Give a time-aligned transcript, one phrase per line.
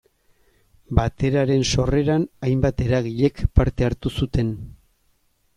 [0.99, 4.55] Bateraren sorreran hainbat eragilek parte hartu zuten.